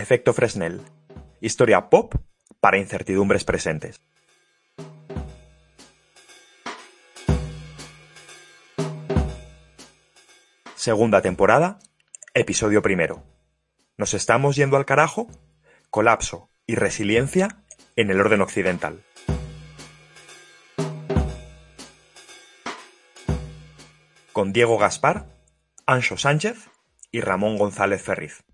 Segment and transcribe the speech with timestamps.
[0.00, 0.80] Efecto Fresnel.
[1.42, 2.14] Historia pop
[2.58, 4.00] para incertidumbres presentes.
[10.74, 11.80] Segunda temporada,
[12.32, 13.22] episodio primero.
[13.98, 15.28] ¿Nos estamos yendo al carajo?
[15.90, 17.62] Colapso y resiliencia
[17.94, 19.04] en el orden occidental.
[24.32, 25.26] Con Diego Gaspar,
[25.84, 26.70] Ancho Sánchez
[27.12, 28.44] y Ramón González Ferriz.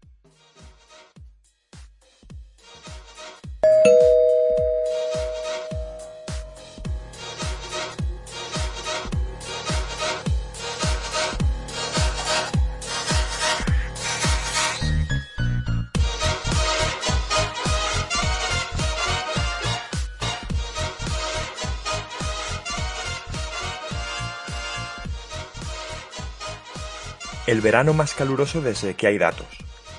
[27.66, 29.48] Verano más caluroso desde que hay datos.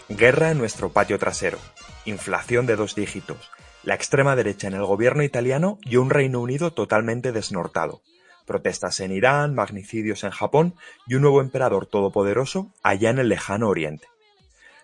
[0.08, 1.58] Guerra en nuestro patio trasero.
[2.06, 3.52] Inflación de dos dígitos.
[3.84, 8.00] La extrema derecha en el gobierno italiano y un Reino Unido totalmente desnortado.
[8.45, 10.76] Protestas en Irán, magnicidios en Japón
[11.08, 14.08] y un nuevo emperador todopoderoso allá en el lejano oriente.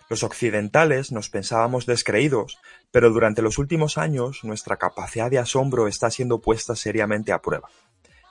[0.10, 2.60] Los occidentales nos pensábamos descreídos,
[2.92, 7.70] pero durante los últimos años nuestra capacidad de asombro está siendo puesta seriamente a prueba.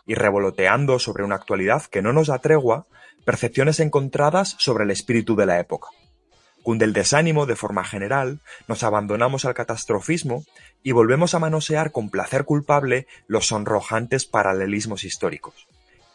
[0.06, 2.86] Y revoloteando sobre una actualidad que no nos da tregua,
[3.24, 5.88] percepciones encontradas sobre el espíritu de la época.
[6.62, 10.44] Cunde el desánimo de forma general, nos abandonamos al catastrofismo
[10.82, 15.66] y volvemos a manosear con placer culpable los sonrojantes paralelismos históricos.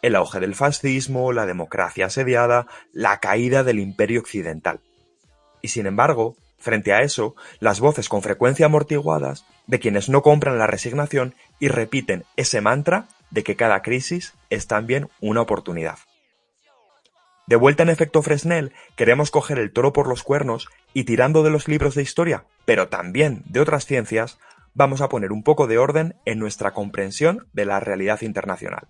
[0.01, 4.79] El auge del fascismo, la democracia asediada, la caída del imperio occidental.
[5.61, 10.57] Y sin embargo, frente a eso, las voces con frecuencia amortiguadas de quienes no compran
[10.57, 15.97] la resignación y repiten ese mantra de que cada crisis es también una oportunidad.
[17.47, 21.49] De vuelta en efecto Fresnel, queremos coger el toro por los cuernos y tirando de
[21.49, 24.37] los libros de historia, pero también de otras ciencias,
[24.73, 28.89] vamos a poner un poco de orden en nuestra comprensión de la realidad internacional.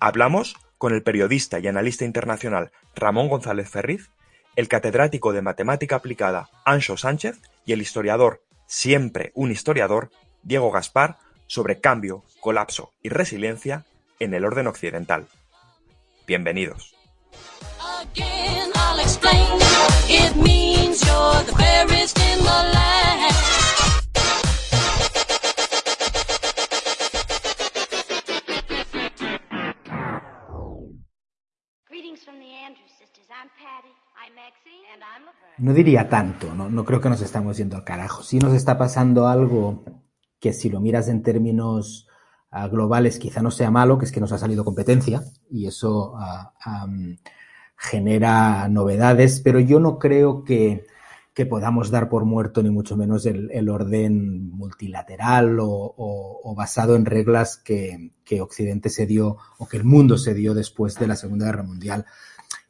[0.00, 4.10] Hablamos con el periodista y analista internacional Ramón González Ferriz,
[4.56, 10.10] el catedrático de matemática aplicada Ancho Sánchez y el historiador, siempre un historiador,
[10.42, 13.84] Diego Gaspar, sobre cambio, colapso y resiliencia
[14.18, 15.26] en el orden occidental.
[16.26, 16.94] Bienvenidos.
[35.58, 38.22] No diría tanto, no, no creo que nos estamos yendo al carajo.
[38.22, 39.84] Sí nos está pasando algo
[40.46, 42.06] que si lo miras en términos
[42.52, 46.14] uh, globales quizá no sea malo, que es que nos ha salido competencia y eso
[46.64, 47.16] um,
[47.76, 50.86] genera novedades, pero yo no creo que,
[51.34, 56.94] que, podamos dar por muerto ni mucho menos el, orden multilateral o, o, o, basado
[56.94, 61.08] en reglas que, que Occidente se dio o que el mundo se dio después de
[61.08, 62.06] la Segunda Guerra Mundial.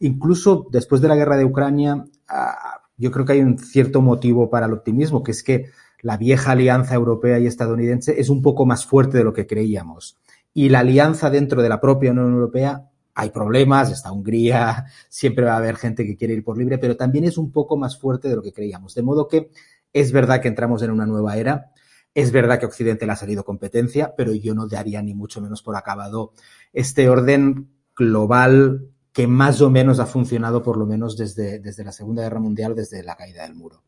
[0.01, 4.49] Incluso después de la guerra de Ucrania, uh, yo creo que hay un cierto motivo
[4.49, 5.67] para el optimismo, que es que
[6.03, 10.17] la vieja alianza europea y estadounidense es un poco más fuerte de lo que creíamos.
[10.53, 15.55] Y la alianza dentro de la propia Unión Europea hay problemas, está Hungría, siempre va
[15.55, 18.29] a haber gente que quiere ir por libre, pero también es un poco más fuerte
[18.29, 18.95] de lo que creíamos.
[18.95, 19.51] De modo que
[19.93, 21.73] es verdad que entramos en una nueva era,
[22.15, 25.63] es verdad que Occidente le ha salido competencia, pero yo no daría ni mucho menos
[25.63, 26.33] por acabado
[26.73, 31.93] este orden global que más o menos ha funcionado por lo menos desde, desde la
[31.93, 33.83] Segunda Guerra Mundial, desde la caída del muro.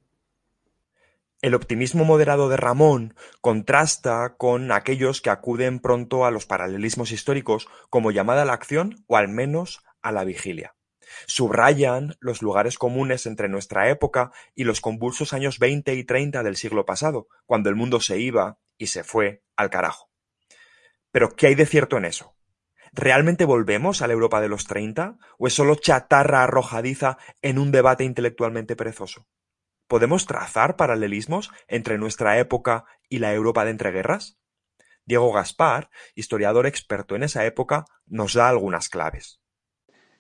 [1.41, 7.69] El optimismo moderado de Ramón contrasta con aquellos que acuden pronto a los paralelismos históricos
[7.91, 10.75] como llamada a la acción o al menos a la vigilia.
[11.29, 16.57] Subrayan los lugares comunes entre nuestra época y los convulsos años 20 y 30 del
[16.57, 20.11] siglo pasado, cuando el mundo se iba y se fue al carajo.
[21.13, 22.35] Pero, ¿qué hay de cierto en eso?
[22.93, 27.71] ¿Realmente volvemos a la Europa de los 30 o es solo chatarra arrojadiza en un
[27.71, 29.29] debate intelectualmente perezoso?
[29.89, 34.39] ¿Podemos trazar paralelismos entre nuestra época y la Europa de entreguerras?
[35.07, 39.41] Diego Gaspar, historiador experto en esa época, nos da algunas claves.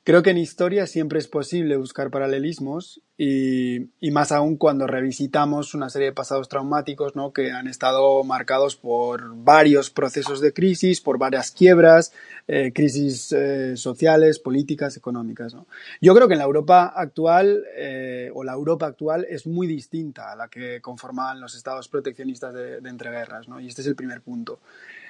[0.08, 5.74] Creo que en historia siempre es posible buscar paralelismos y, y, más aún cuando revisitamos
[5.74, 7.34] una serie de pasados traumáticos ¿no?
[7.34, 12.14] que han estado marcados por varios procesos de crisis, por varias quiebras,
[12.46, 15.52] eh, crisis eh, sociales, políticas, económicas.
[15.52, 15.66] ¿no?
[16.00, 20.32] Yo creo que en la Europa actual, eh, o la Europa actual, es muy distinta
[20.32, 23.60] a la que conformaban los estados proteccionistas de, de entreguerras, ¿no?
[23.60, 24.58] y este es el primer punto.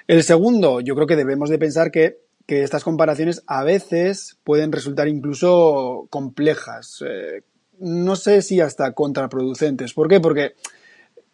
[0.08, 4.72] El segundo, yo creo que debemos de pensar que que estas comparaciones a veces pueden
[4.72, 7.04] resultar incluso complejas.
[7.06, 7.42] Eh,
[7.78, 9.92] no sé si hasta contraproducentes.
[9.92, 10.18] ¿Por qué?
[10.18, 10.54] Porque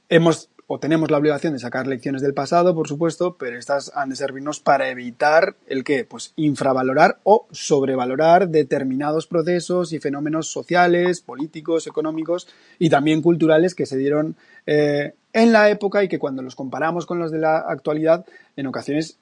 [0.08, 4.08] hemos o tenemos la obligación de sacar lecciones del pasado, por supuesto, pero estas han
[4.08, 11.20] de servirnos para evitar el que, pues, infravalorar o sobrevalorar determinados procesos y fenómenos sociales,
[11.20, 12.48] políticos, económicos
[12.80, 14.36] y también culturales que se dieron
[14.66, 18.24] eh, en la época y que cuando los comparamos con los de la actualidad,
[18.56, 19.18] en ocasiones,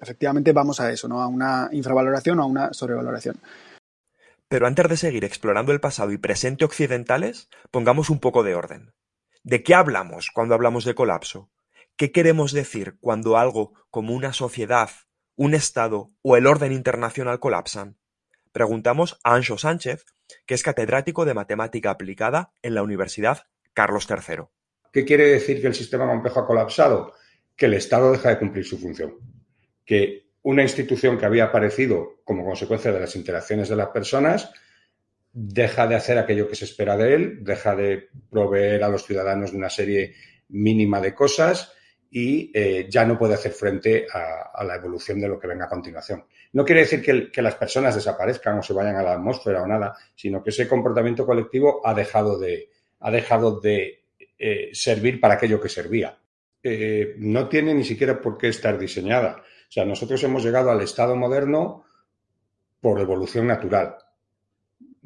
[0.00, 1.22] efectivamente, vamos a eso, ¿no?
[1.22, 3.36] A una infravaloración o a una sobrevaloración.
[4.48, 8.92] Pero antes de seguir explorando el pasado y presente occidentales, pongamos un poco de orden.
[9.42, 11.50] ¿De qué hablamos cuando hablamos de colapso?
[11.96, 14.90] ¿Qué queremos decir cuando algo como una sociedad,
[15.34, 17.96] un Estado o el orden internacional colapsan?
[18.52, 20.04] Preguntamos a Ancho Sánchez,
[20.46, 24.44] que es catedrático de Matemática Aplicada en la Universidad Carlos III.
[24.92, 27.12] ¿Qué quiere decir que el sistema complejo ha colapsado?
[27.54, 29.14] Que el Estado deja de cumplir su función.
[29.86, 34.52] Que una institución que había aparecido como consecuencia de las interacciones de las personas
[35.32, 39.52] deja de hacer aquello que se espera de él, deja de proveer a los ciudadanos
[39.52, 40.14] de una serie
[40.48, 41.72] mínima de cosas
[42.10, 45.68] y eh, ya no puede hacer frente a, la evolución de lo que venga a
[45.68, 46.24] continuación.
[46.52, 49.94] No quiere decir que, las personas desaparezcan o se vayan a la atmósfera o nada,
[50.14, 54.04] sino que ese comportamiento colectivo ha dejado de, ha dejado de
[54.38, 56.18] eh, servir para aquello que servía.
[56.62, 59.42] Eh, no tiene ni siquiera por qué estar diseñada.
[59.68, 61.84] O sea, nosotros hemos llegado al estado moderno
[62.80, 63.96] por evolución natural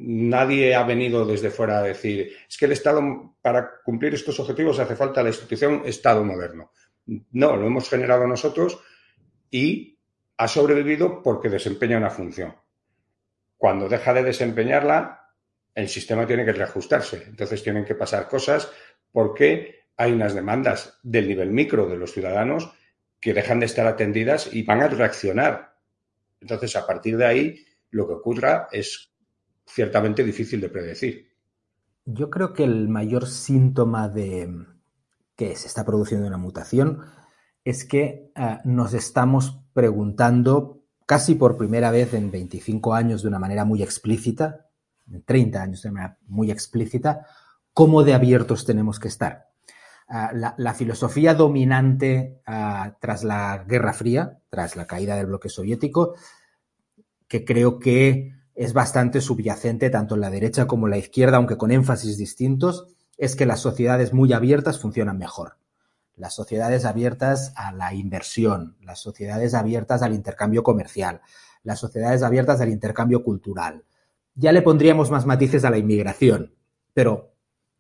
[0.03, 3.03] nadie ha venido desde fuera a decir, es que el Estado,
[3.43, 6.73] para cumplir estos objetivos hace falta la institución Estado moderno.
[7.33, 8.79] No, lo hemos generado nosotros
[9.51, 9.99] y
[10.39, 12.55] ha sobrevivido porque desempeña una función.
[13.57, 15.35] Cuando deja de desempeñarla,
[15.75, 17.25] el sistema tiene que reajustarse.
[17.27, 18.71] Entonces tienen que pasar cosas
[19.13, 22.73] porque hay unas demandas del nivel micro de los ciudadanos
[23.21, 25.77] que dejan de estar atendidas y van a reaccionar.
[26.41, 29.13] Entonces, a partir de ahí, lo que ocurra es
[29.67, 31.31] ciertamente difícil de predecir.
[32.05, 34.49] Yo creo que el mayor síntoma de
[35.37, 37.01] que se está produciendo una mutación
[37.65, 43.39] es que eh, nos estamos preguntando casi por primera vez en 25 años de una
[43.39, 44.69] manera muy explícita,
[45.11, 47.27] en 30 años de manera muy explícita,
[47.73, 49.50] cómo de abiertos tenemos que estar.
[50.11, 56.15] Eh, la, filosofía dominante eh, tras la Guerra Fría, tras la caída del bloque soviético,
[57.29, 61.57] que creo que es bastante subyacente tanto en la derecha como en la izquierda, aunque
[61.57, 65.59] con énfasis distintos, es que las sociedades muy abiertas funcionan mejor.
[66.17, 71.21] Las sociedades abiertas a la inversión, las sociedades abiertas al intercambio comercial,
[71.63, 73.85] las sociedades abiertas al intercambio cultural.
[74.35, 76.53] Ya le pondríamos más matices a la inmigración,
[76.95, 77.30] pero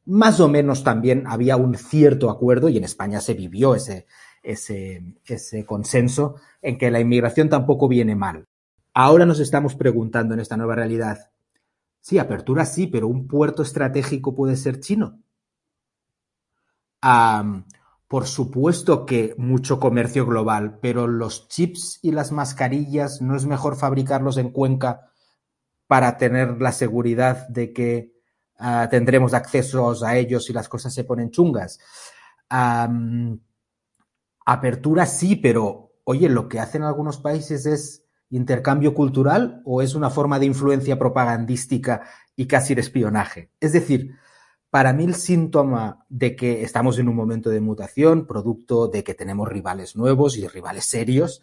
[0.07, 4.07] más o menos también había un cierto acuerdo, y en España se vivió ese,
[4.43, 8.47] ese, consenso, en que la inmigración tampoco viene mal.
[8.95, 11.31] Ahora nos estamos preguntando en esta nueva realidad,
[12.01, 15.21] sí, apertura sí, pero un puerto estratégico puede ser chino.
[18.09, 23.77] por supuesto que mucho comercio global, pero los chips y las mascarillas no es mejor
[23.77, 25.13] fabricarlos en Cuenca
[25.87, 28.20] para tener la seguridad de que
[28.61, 31.79] ah, tendremos acceso a ellos si las cosas se ponen chungas.
[34.47, 40.11] apertura sí, pero oye, lo que hacen algunos países es intercambio cultural o es una
[40.11, 42.03] forma de influencia propagandística
[42.37, 43.51] y casi de espionaje?
[43.61, 44.17] Es decir,
[44.71, 49.15] para mí el síntoma de que estamos en un momento de mutación, producto de que
[49.15, 51.43] tenemos rivales nuevos y rivales serios,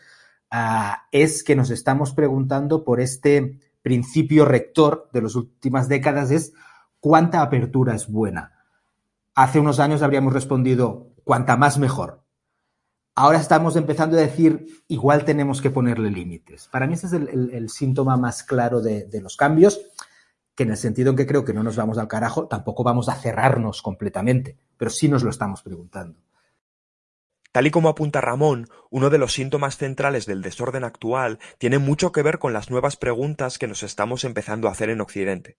[0.50, 6.54] ah, es que nos estamos preguntando por este principio rector de las últimas décadas, es
[7.00, 8.54] cuánta apertura es buena.
[9.36, 12.24] Hace unos años habríamos respondido, cuanta más mejor.
[13.16, 16.68] Ahora estamos empezando a decir, igual tenemos que ponerle límites.
[16.68, 19.82] Para mí ese es el, síntoma más claro de, los cambios,
[20.56, 23.10] que en el sentido en que creo que no nos vamos al carajo, tampoco vamos
[23.10, 26.20] a cerrarnos completamente, pero sí nos lo estamos preguntando.
[27.52, 32.12] Tal y como apunta Ramón, uno de los síntomas centrales del desorden actual tiene mucho
[32.12, 35.58] que ver con las nuevas preguntas que nos estamos empezando a hacer en Occidente.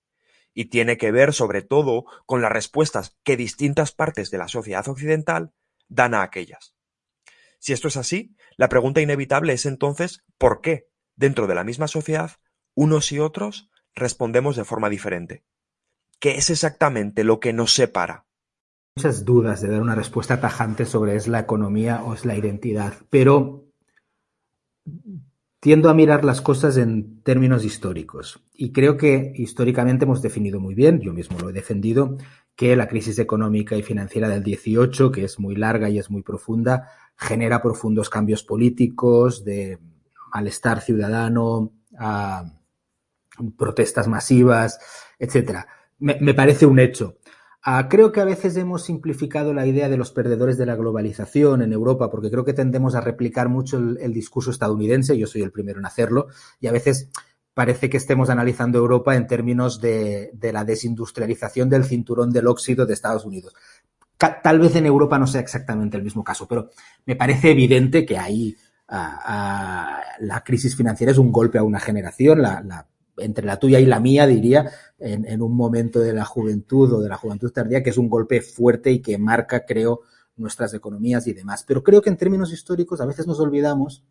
[0.54, 4.88] Y tiene que ver, sobre todo, con las respuestas que distintas partes de la sociedad
[4.88, 5.52] occidental
[5.88, 6.74] dan a aquellas.
[7.58, 11.88] Si esto es así, la pregunta inevitable es entonces ¿por qué, dentro de la misma
[11.88, 12.32] sociedad,
[12.74, 15.44] unos y otros respondemos de forma diferente?
[16.20, 18.26] ¿Qué es exactamente lo que nos separa?
[18.96, 22.94] Muchas dudas de dar una respuesta tajante sobre es la economía o es la identidad,
[23.10, 23.68] pero
[25.60, 30.74] tiendo a mirar las cosas en términos históricos y creo que históricamente hemos definido muy
[30.74, 32.16] bien, yo mismo lo he defendido,
[32.54, 36.22] que la crisis económica y financiera del 18, que es muy larga y es muy
[36.22, 39.78] profunda, genera profundos cambios políticos, de
[40.32, 42.44] malestar ciudadano, a
[43.56, 44.78] protestas masivas,
[45.18, 45.66] etcétera.
[45.98, 47.18] me, parece un hecho.
[47.62, 51.60] Ah, creo que a veces hemos simplificado la idea de los perdedores de la globalización
[51.60, 55.50] en Europa, porque creo que tendemos a replicar mucho el, discurso estadounidense, yo soy el
[55.50, 56.28] primero en hacerlo,
[56.60, 57.10] y a veces
[57.54, 62.94] parece que estemos analizando Europa en términos de, la desindustrialización del cinturón del óxido de
[62.94, 63.54] Estados Unidos.
[64.16, 66.70] Tal vez en Europa no sea exactamente el mismo caso, pero
[67.06, 68.56] me parece evidente que ahí
[68.88, 72.86] ah, ah, la crisis financiera es un golpe a una generación, la
[73.18, 77.08] entre la tuya y la mía, diría, en, un momento de la juventud o de
[77.08, 80.00] la juventud tardía, que es un golpe fuerte y que marca, creo,
[80.36, 81.64] nuestras economías y demás.
[81.66, 84.04] Pero creo que en términos históricos a veces nos olvidamos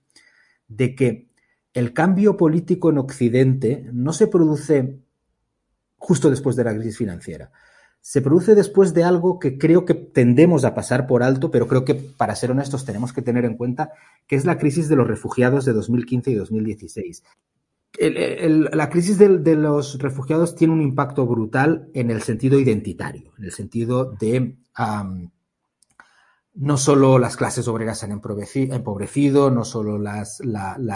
[0.67, 1.29] de que
[1.73, 4.99] el cambio político en Occidente no se produce
[5.97, 7.51] justo después de la crisis financiera.
[8.01, 11.83] Se produce después de algo que creo que tendemos a pasar por alto, pero creo
[11.83, 13.91] que, para ser honestos, tenemos que tener en cuenta,
[14.27, 17.23] que es la crisis de los refugiados de 2015 y 2016
[17.99, 23.51] la crisis de, los refugiados tiene un impacto brutal en el sentido identitario, en el
[23.51, 24.57] sentido de
[26.57, 30.23] no solo las clases obreras se han empobrecido, no solo la,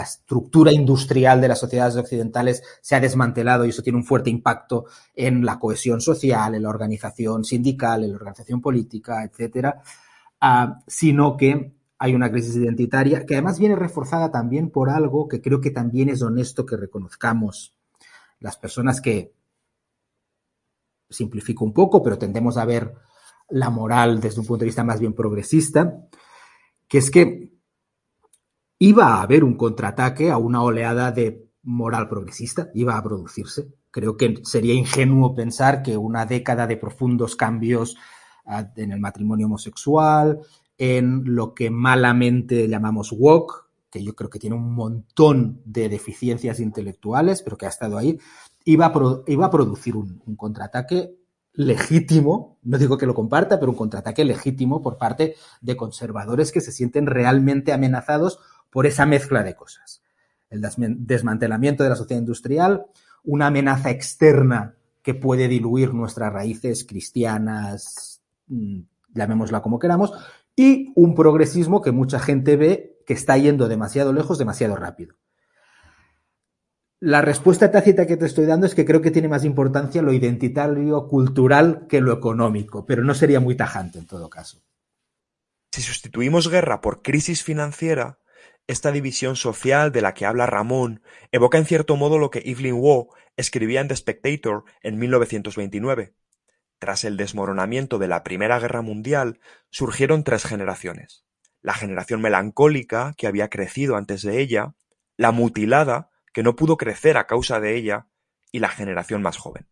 [0.02, 4.86] estructura industrial de las sociedades occidentales se ha desmantelado y eso tiene un fuerte impacto
[5.14, 9.82] en la cohesión social, en la organización sindical, en la organización política, etcétera,
[10.40, 11.72] ah, sino que
[12.02, 16.08] hay una crisis identitaria que además viene reforzada también por algo que creo que también
[16.08, 17.76] es honesto que reconozcamos
[18.40, 19.32] las personas que,
[21.08, 22.92] simplifico un poco, pero tendemos a ver
[23.50, 26.08] la moral desde un punto de vista más bien progresista,
[26.88, 27.52] que es que
[28.80, 33.74] iba a haber un contraataque a una oleada de moral progresista, iba a producirse.
[33.92, 37.96] Creo que sería ingenuo pensar que una década de profundos cambios
[38.44, 40.40] ah, en el matrimonio homosexual,
[40.84, 46.58] en lo que malamente llamamos woke, que yo creo que tiene un montón de deficiencias
[46.58, 48.18] intelectuales, pero que ha estado ahí,
[48.64, 48.92] iba a,
[49.28, 51.14] iba a producir un, contraataque
[51.52, 56.60] legítimo, no digo que lo comparta, pero un contraataque legítimo por parte de conservadores que
[56.60, 60.02] se sienten realmente amenazados por esa mezcla de cosas.
[60.50, 60.62] El
[61.06, 62.86] desmantelamiento de la sociedad industrial,
[63.22, 68.80] una amenaza externa que puede diluir nuestras raíces cristianas, mm,
[69.14, 70.12] llamémosla como queramos,
[70.56, 75.16] y un progresismo que mucha gente ve que está yendo demasiado lejos, demasiado rápido.
[77.00, 80.12] La respuesta tácita que te estoy dando es que creo que tiene más importancia lo
[80.12, 84.62] identitario, cultural, que lo económico, pero no sería muy tajante en todo caso.
[85.72, 88.20] Si sustituimos guerra por crisis financiera,
[88.68, 92.76] esta división social de la que habla Ramón evoca en cierto modo lo que Evelyn
[92.78, 96.14] Waugh escribía en The Spectator en 1929.
[96.82, 99.38] Tras el desmoronamiento de la Primera Guerra Mundial,
[99.70, 101.24] surgieron tres generaciones:
[101.60, 104.74] la generación melancólica, que había crecido antes de ella,
[105.16, 108.08] la mutilada, que no pudo crecer a causa de ella,
[108.50, 109.68] y la generación más joven.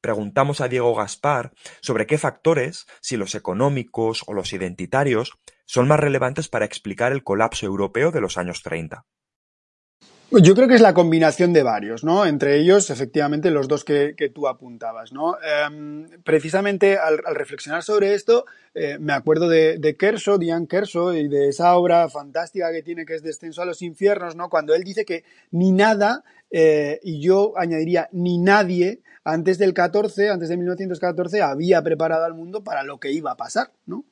[0.00, 6.00] Preguntamos a Diego Gaspar sobre qué factores, si los económicos o los identitarios, son más
[6.00, 9.06] relevantes para explicar el colapso europeo de los años 30.
[10.32, 12.24] Yo creo que es la combinación de varios, ¿no?
[12.24, 15.36] Entre ellos, efectivamente, los dos que, tú apuntabas, ¿no?
[15.42, 18.44] Em, precisamente al, reflexionar sobre esto,
[18.74, 23.06] eh, me acuerdo de, de Kerso, Diane Kerso, y de esa obra fantástica que tiene
[23.06, 24.48] que es Descenso a los Infiernos, ¿no?
[24.48, 30.30] Cuando él dice que ni nada, eh, y yo añadiría ni nadie, antes del 14,
[30.30, 34.04] antes de 1914, había preparado al mundo para lo que iba a pasar, ¿no?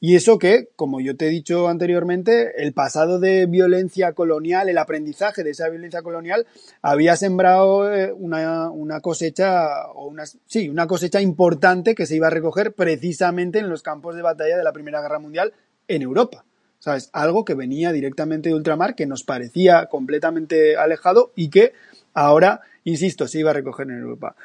[0.00, 4.78] Y eso que, como yo te he dicho anteriormente, el pasado de violencia colonial, el
[4.78, 6.46] aprendizaje de esa violencia colonial,
[6.82, 10.12] había sembrado eh, una, una cosecha, o
[10.46, 14.56] sí, una cosecha importante que se iba a recoger precisamente en los campos de batalla
[14.56, 15.52] de la Primera Guerra Mundial
[15.88, 16.44] en Europa.
[16.78, 17.10] ¿Sabes?
[17.12, 21.72] Algo que venía directamente de ultramar, que nos parecía completamente alejado y que
[22.14, 24.36] ahora insisto, se iba a recoger en Europa.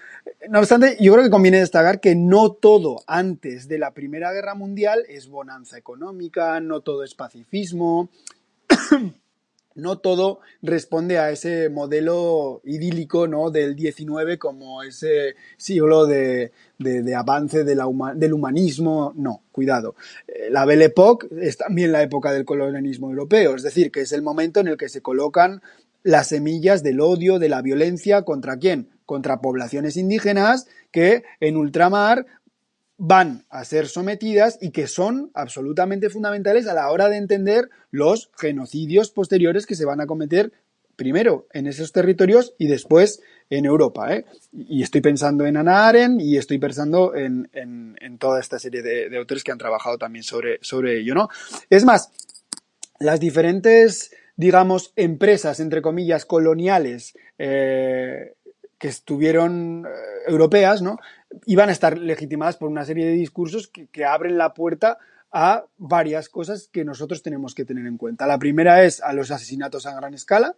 [0.50, 4.56] No obstante, yo creo que conviene destacar que no todo antes de la Primera Guerra
[4.56, 8.10] Mundial es bonanza económica, no todo es pacifismo,
[9.76, 13.52] no todo responde a ese modelo idílico ¿no?
[13.52, 16.52] del 19 como ese siglo de,
[17.16, 19.14] avance del humanismo.
[19.16, 19.96] No, cuidado.
[20.28, 24.12] Eh, la Belle Époque es también la época del colonialismo europeo, es decir, que es
[24.12, 25.62] el momento en el que se colocan
[26.04, 28.90] las semillas del odio, de la violencia, ¿contra quién?
[29.06, 32.26] Contra poblaciones indígenas que en ultramar
[33.04, 38.30] van a ser sometidas y que son absolutamente fundamentales a la hora de entender los
[38.38, 40.52] genocidios posteriores que se van a cometer
[40.96, 44.14] primero en esos territorios y después en Europa.
[44.14, 44.26] ¿eh?
[44.54, 47.50] Y estoy pensando en Ana Arendt y estoy pensando en,
[48.20, 51.16] toda esta serie de, autores que han trabajado también sobre, sobre ello.
[51.16, 51.28] ¿no?
[51.72, 52.12] Es más,
[53.00, 58.36] las diferentes digamos, empresas, entre comillas, coloniales, eh,
[58.78, 59.90] que estuvieron eh,
[60.28, 60.98] europeas, ¿no?
[61.46, 64.98] Iban a estar legitimadas por una serie de discursos que, abren la puerta
[65.32, 68.28] a varias cosas que nosotros tenemos que tener en cuenta.
[68.28, 70.56] La primera es a los asesinatos a gran escala,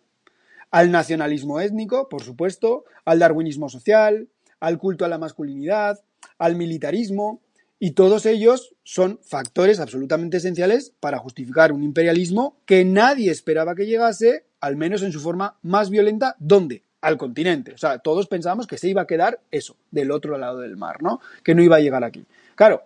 [0.72, 4.28] al nacionalismo étnico, por supuesto, al darwinismo social,
[4.60, 6.00] al culto a la masculinidad,
[6.40, 7.42] al militarismo,
[7.80, 13.86] y todos ellos son factores absolutamente esenciales para justificar un imperialismo que nadie esperaba que
[13.86, 16.84] llegase, al menos en su forma más violenta, ¿dónde?
[17.04, 17.74] Al continente.
[17.74, 21.04] O sea, todos pensábamos que se iba a quedar eso, del otro lado del mar,
[21.04, 21.20] ¿no?
[21.44, 22.26] Que no iba a llegar aquí.
[22.56, 22.84] Claro,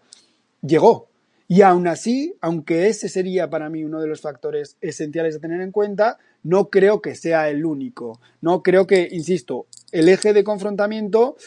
[0.62, 1.08] llegó,
[1.48, 5.62] y aún así, aunque ese sería para mí uno de los factores esenciales a tener
[5.62, 8.20] en cuenta, no creo que sea el único.
[8.42, 11.38] No creo que, insisto, el eje de confrontamiento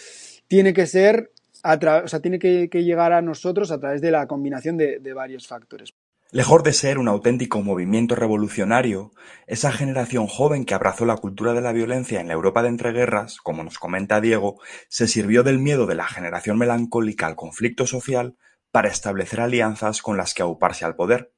[0.47, 1.33] tiene que ser,
[1.65, 5.93] o sea, tiene que, llegar a nosotros a través de la combinación de varios factores.
[6.33, 9.11] Lejos de ser un auténtico movimiento revolucionario,
[9.49, 13.39] esa generación joven que abrazó la cultura de la violencia en la Europa de entreguerras,
[13.39, 18.37] como nos comenta Diego, se sirvió del miedo de la generación melancólica al conflicto social
[18.71, 21.35] para establecer alianzas con las que auparse al poder.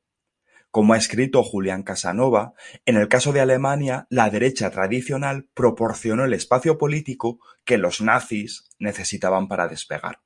[0.70, 2.52] Como ha escrito Julián Casanova,
[2.84, 8.68] en el caso de Alemania, la derecha tradicional proporcionó el espacio político que los nazis
[8.78, 10.20] necesitaban para despegar.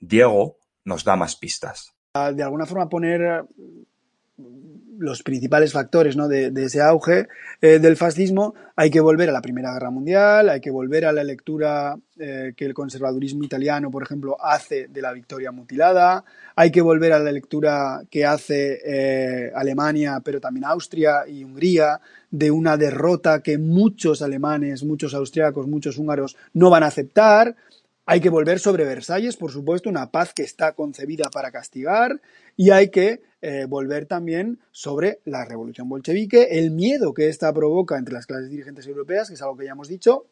[0.00, 1.97] Diego nos da más pistas.
[2.14, 3.44] De alguna forma poner
[4.98, 6.28] los principales factores ¿no?
[6.28, 7.28] de, ese auge
[7.60, 11.12] eh, del fascismo, hay que volver a la Primera Guerra Mundial, hay que volver a
[11.12, 16.24] la lectura eh, que el conservadurismo italiano, por ejemplo, hace de la victoria mutilada,
[16.56, 22.00] hay que volver a la lectura que hace eh, Alemania, pero también Austria y Hungría,
[22.30, 27.56] de una derrota que muchos alemanes, muchos austriacos, muchos húngaros no van a aceptar.
[28.10, 32.22] Hay que volver sobre Versalles, por supuesto, una paz que está concebida para castigar,
[32.56, 37.98] y hay que eh, volver también sobre la revolución bolchevique, el miedo que ésta provoca
[37.98, 40.24] entre las clases dirigentes europeas, que es algo que ya hemos dicho,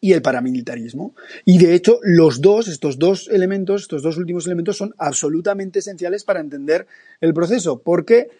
[0.00, 1.14] y el paramilitarismo.
[1.44, 6.24] Y de hecho, los dos, estos dos elementos, estos dos últimos elementos son absolutamente esenciales
[6.24, 6.88] para entender
[7.20, 8.30] el proceso, porque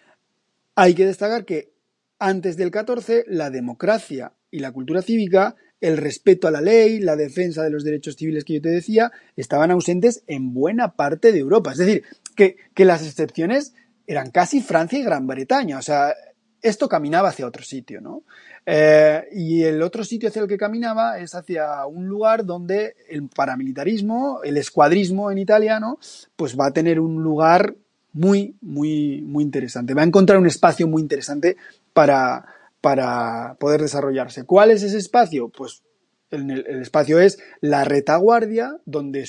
[0.75, 1.71] hay que destacar que
[2.19, 7.15] antes del 14 la democracia y la cultura cívica, el respeto a la ley, la
[7.15, 11.39] defensa de los derechos civiles que yo te decía, estaban ausentes en buena parte de
[11.39, 11.71] Europa.
[11.71, 12.03] Es decir,
[12.35, 13.73] que, las excepciones
[14.07, 15.79] eran casi Francia y Gran Bretaña.
[15.79, 16.13] O sea,
[16.61, 18.23] esto caminaba hacia otro sitio, ¿no?
[18.65, 23.27] Eh, y el otro sitio hacia el que caminaba es hacia un lugar donde el
[23.27, 25.97] paramilitarismo, el escuadrismo en italiano,
[26.35, 27.75] pues va a tener un lugar
[28.13, 29.95] muy, muy, muy interesante.
[29.95, 31.57] Va a encontrar un espacio muy interesante
[31.93, 32.45] para,
[32.81, 34.43] para poder desarrollarse.
[34.43, 35.49] ¿Cuál es ese espacio?
[35.49, 35.83] Pues
[36.31, 39.25] el, espacio es la retaguardia, donde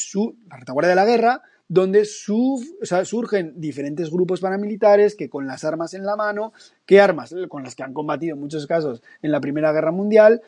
[0.48, 6.04] la retaguardia de la guerra, donde surgen diferentes grupos paramilitares que con las armas en
[6.04, 6.52] la mano,
[6.86, 7.34] ¿qué armas?
[7.48, 10.42] Con las que han combatido en muchos casos en la Primera Guerra Mundial,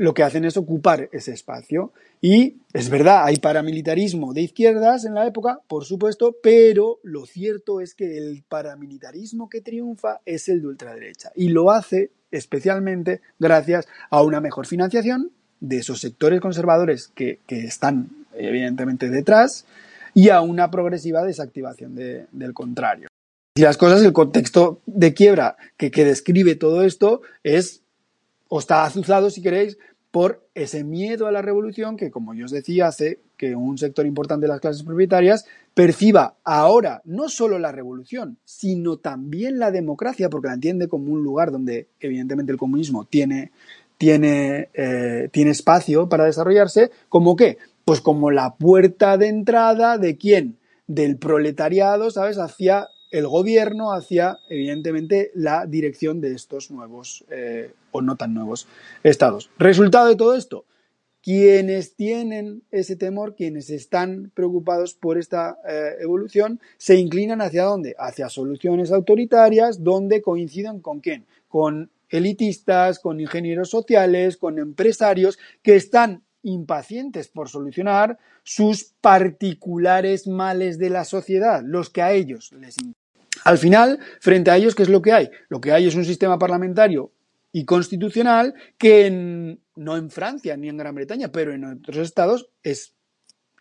[0.00, 1.92] lo que hacen es ocupar ese espacio.
[2.20, 7.80] Y es verdad, hay paramilitarismo de izquierdas en la época, por supuesto, pero lo cierto
[7.80, 11.32] es que el paramilitarismo que triunfa es el de ultraderecha.
[11.34, 17.64] Y lo hace especialmente gracias a una mejor financiación de esos sectores conservadores que, que
[17.64, 19.66] están evidentemente detrás,
[20.14, 23.08] y a una progresiva desactivación del contrario.
[23.54, 27.82] Y las cosas, el contexto de quiebra que, describe todo esto es,
[28.48, 29.78] o está azuzado, si queréis,
[30.10, 34.06] por ese miedo a la revolución que, como yo os decía, hace que un sector
[34.06, 40.28] importante de las clases propietarias perciba ahora no solo la revolución, sino también la democracia,
[40.28, 43.52] porque la entiende como un lugar donde evidentemente el comunismo tiene,
[43.98, 50.16] tiene, eh, tiene espacio para desarrollarse, como que pues como la puerta de entrada de
[50.16, 50.58] quién?
[50.86, 52.38] Del proletariado, ¿sabes?
[52.38, 58.66] Hacia el gobierno, hacia, evidentemente, la dirección de estos nuevos eh, o no tan nuevos
[59.02, 59.50] estados.
[59.58, 60.64] Resultado de todo esto,
[61.22, 67.94] quienes tienen ese temor, quienes están preocupados por esta eh, evolución, se inclinan hacia dónde?
[67.98, 71.26] Hacia soluciones autoritarias donde coinciden con quién?
[71.48, 80.78] Con elitistas, con ingenieros sociales, con empresarios que están impacientes por solucionar sus particulares males
[80.78, 82.76] de la sociedad, los que a ellos les
[83.44, 85.30] Al final, frente a ellos, ¿qué es lo que hay?
[85.48, 87.12] Lo que hay es un sistema parlamentario
[87.52, 92.94] y constitucional que no en Francia ni en Gran Bretaña, pero en otros estados es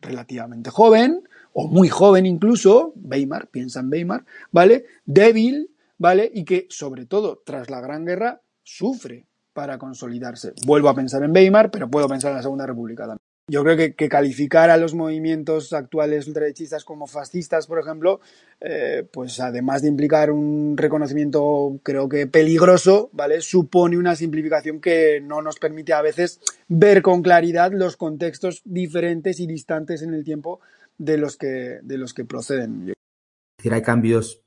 [0.02, 1.24] relativamente joven,
[1.54, 4.86] o muy joven incluso, Weimar, piensa en Weimar, ¿vale?
[5.06, 6.30] Débil, ¿vale?
[6.34, 10.54] Y que, sobre todo, tras la Gran Guerra, sufre para consolidarse.
[10.66, 13.29] Vuelvo a pensar en Weimar, pero puedo pensar en la Segunda República también.
[13.50, 18.22] Yo creo que, calificar a los movimientos actuales derechistas como fascistas, por ejemplo,
[18.62, 23.42] eh, pues además de implicar un reconocimiento, creo que peligroso, ¿vale?
[23.42, 29.40] Supone una simplificación que no nos permite a veces ver con claridad los contextos diferentes
[29.40, 30.60] y distantes en el tiempo
[30.98, 32.94] de los que, de los que proceden.
[33.70, 34.44] Hay cambios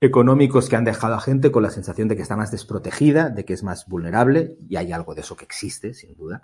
[0.00, 3.44] económicos que han dejado a gente con la sensación de que está más desprotegida, de
[3.44, 6.42] que es más vulnerable, y hay algo de eso que existe, sin duda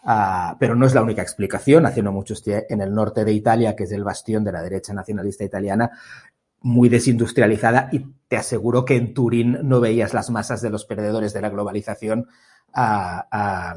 [0.00, 1.86] Ah, pero no es la única explicación.
[1.86, 5.44] Haciendo mucho en el norte de Italia, que es el bastión de la derecha nacionalista
[5.44, 5.90] italiana,
[6.60, 11.32] muy desindustrializada y te aseguro que en Turín no veías las masas de los perdedores
[11.32, 12.26] de la globalización
[12.74, 13.76] ah, ah,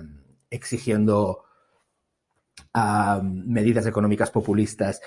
[0.50, 1.44] exigiendo
[3.24, 5.02] medidas económicas populistas.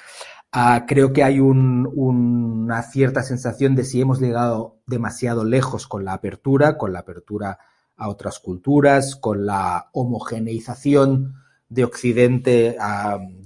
[0.86, 6.76] creo que hay una cierta sensación de si hemos llegado demasiado lejos con la apertura,
[6.76, 7.58] con la apertura
[7.96, 11.34] a otras culturas, con la homogeneización
[11.68, 12.76] de Occidente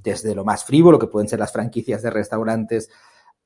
[0.02, 2.90] desde lo más frívolo, que pueden ser las franquicias de restaurantes,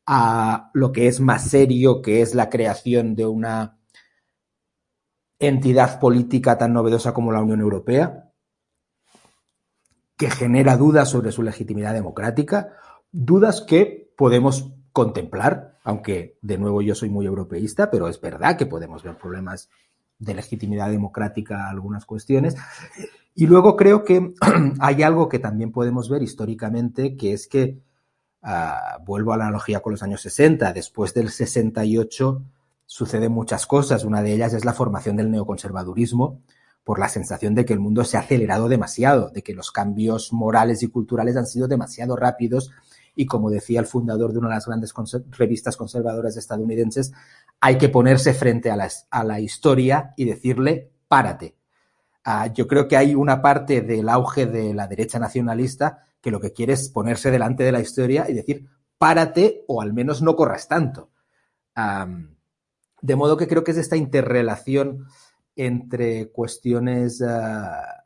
[0.06, 3.78] a lo que es más serio, que es la creación de una
[5.38, 8.32] entidad política tan novedosa como la Unión Europea,
[10.16, 12.76] que genera dudas sobre su legitimidad democrática,
[13.10, 18.66] dudas que podemos contemplar, aunque de nuevo yo soy muy europeísta, pero es verdad que
[18.66, 19.68] podemos ver problemas
[20.22, 22.56] de legitimidad democrática algunas cuestiones.
[23.34, 24.34] Y luego creo que
[24.80, 27.78] hay algo que también podemos ver históricamente, que es que,
[28.42, 32.42] ah, vuelvo a la analogía con los años 60, después del 68
[32.86, 34.04] suceden muchas cosas.
[34.04, 36.40] Una de ellas es la formación del neoconservadurismo
[36.84, 40.32] por la sensación de que el mundo se ha acelerado demasiado, de que los cambios
[40.32, 42.70] morales y culturales han sido demasiado rápidos
[43.14, 44.94] y como decía el fundador de una de las grandes
[45.30, 47.12] revistas conservadoras estadounidenses,
[47.60, 51.56] hay que ponerse frente a la, historia y decirle, párate.
[52.24, 56.40] Ah, yo creo que hay una parte del auge de la derecha nacionalista que lo
[56.40, 60.36] que quiere es ponerse delante de la historia y decir, párate o al menos no
[60.36, 61.10] corras tanto.
[63.02, 65.06] de modo que creo que es esta interrelación
[65.56, 68.02] entre cuestiones ah,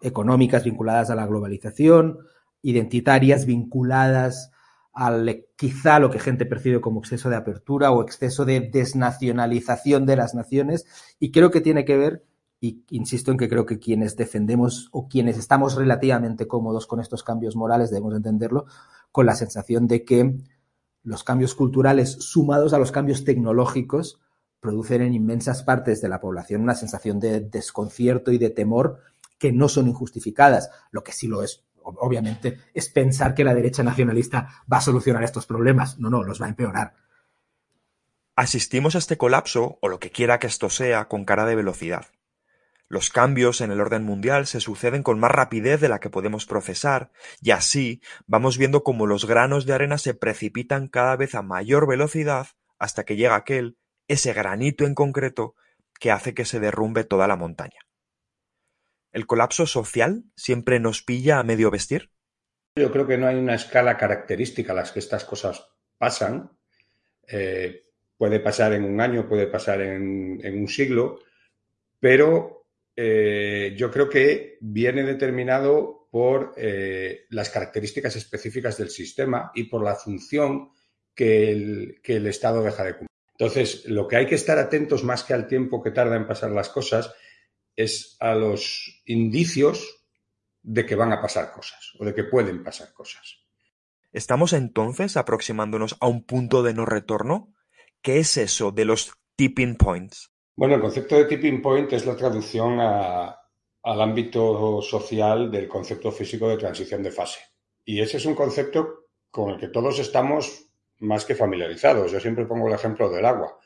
[0.00, 2.18] económicas vinculadas a la globalización,
[2.62, 4.50] identitarias vinculadas
[4.92, 10.16] al quizá lo que gente percibe como exceso de apertura o exceso de desnacionalización de
[10.16, 10.86] las naciones
[11.20, 12.24] y creo que tiene que ver
[12.60, 17.22] y insisto en que creo que quienes defendemos o quienes estamos relativamente cómodos con estos
[17.22, 18.64] cambios morales debemos entenderlo
[19.12, 20.38] con la sensación de que
[21.02, 24.20] los cambios culturales sumados a los cambios tecnológicos
[24.60, 29.00] producen en inmensas partes de la población una sensación de desconcierto y de temor
[29.38, 31.64] que no son injustificadas, lo que sí lo es
[31.98, 35.98] obviamente, es pensar que la derecha nacionalista va a solucionar estos problemas.
[35.98, 36.94] No, no, los va a empeorar.
[38.34, 42.06] Asistimos a este colapso, o lo que quiera que esto sea, con cara de velocidad.
[42.88, 46.46] Los cambios en el orden mundial se suceden con más rapidez de la que podemos
[46.46, 51.42] procesar, y así vamos viendo cómo los granos de arena se precipitan cada vez a
[51.42, 55.54] mayor velocidad hasta que llega aquel, ese granito en concreto,
[55.98, 57.85] que hace que se derrumbe toda la montaña.
[59.16, 62.10] ¿El colapso social siempre nos pilla a medio vestir?
[62.78, 66.50] Yo creo que no hay una escala característica a las que estas cosas pasan.
[67.26, 67.86] Eh,
[68.18, 71.20] puede pasar en un año, puede pasar en, un siglo,
[71.98, 79.64] pero eh, yo creo que viene determinado por eh, las características específicas del sistema y
[79.64, 80.72] por la función
[81.14, 83.08] que el, que el Estado deja de cumplir.
[83.38, 86.50] Entonces, lo que hay que estar atentos más que al tiempo que tarda en pasar
[86.50, 87.14] las cosas
[87.76, 90.02] es a los indicios
[90.62, 93.38] de que van a pasar cosas o de que pueden pasar cosas.
[94.12, 97.54] ¿Estamos entonces aproximándonos a un punto de no retorno?
[98.02, 100.32] ¿Qué es eso de los tipping points?
[100.56, 106.48] Bueno, el concepto de tipping point es la traducción al ámbito social del concepto físico
[106.48, 107.40] de transición de fase.
[107.84, 110.66] Y ese es un concepto con el que todos estamos
[111.00, 112.10] más que familiarizados.
[112.10, 113.58] Yo siempre pongo el ejemplo del agua.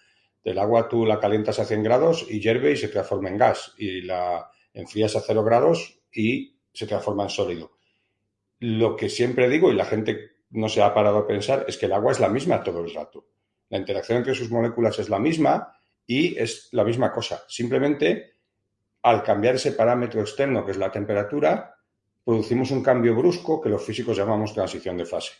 [0.44, 3.74] Del agua tú la calientas a 100 grados y hierve y se transforma en gas.
[3.76, 7.72] Y la enfrías a 0 grados y se transforma en sólido.
[8.58, 11.86] Lo que siempre digo, y la gente no se ha parado a pensar, es que
[11.86, 13.26] el agua es la misma todo el rato.
[13.68, 15.72] La interacción entre sus moléculas es la misma
[16.06, 17.44] y es la misma cosa.
[17.48, 18.34] Simplemente,
[19.02, 21.76] al cambiar ese parámetro externo, que es la temperatura,
[22.24, 25.32] producimos un cambio brusco que los físicos llamamos transición de fase.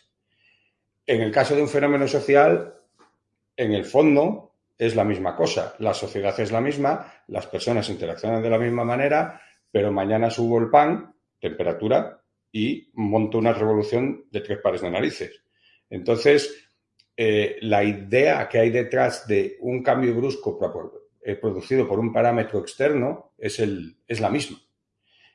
[1.05, 2.73] En el caso de un fenómeno social,
[3.55, 4.50] en el fondo,
[4.81, 5.75] es la misma cosa.
[5.77, 9.39] La sociedad es la misma, las personas interaccionan de la misma manera,
[9.69, 12.19] pero mañana subo el pan, temperatura,
[12.51, 15.43] y monto una revolución de tres pares de narices.
[15.87, 16.67] Entonces,
[17.15, 20.57] eh, la idea que hay detrás de un cambio brusco
[21.23, 24.57] eh, producido por un parámetro externo es, el, es la misma.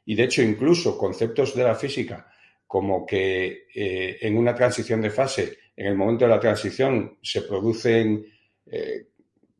[0.07, 2.29] Y de hecho, incluso conceptos de la física
[2.67, 7.43] como que eh, en una transición de fase, en el momento de la transición, se
[7.43, 8.27] producen,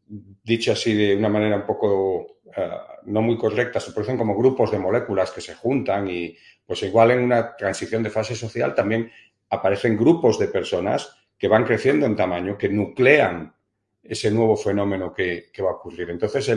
[0.09, 2.71] dicho así de una manera un poco eh,
[3.05, 7.13] no muy correcta, se producen como grupos de moléculas que se juntan y pues igual
[7.13, 9.11] en una transición de fase social también
[9.51, 13.55] aparecen grupos de personas que van creciendo en tamaño, que nuclean
[14.03, 16.11] ese nuevo fenómeno que, va a ocurrir.
[16.11, 16.49] Entonces,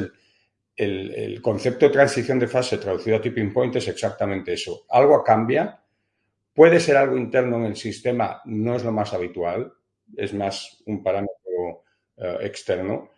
[0.76, 4.86] el, concepto de transición de fase traducido a tipping point es exactamente eso.
[4.90, 5.82] Algo cambia,
[6.54, 9.74] puede ser algo interno en el sistema, no es lo más habitual,
[10.16, 11.84] es más un parámetro
[12.18, 13.10] eh, externo,